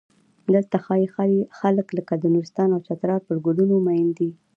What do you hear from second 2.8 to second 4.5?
چترال پر ګلونو مین دي.